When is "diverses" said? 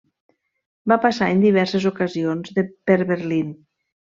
1.45-1.87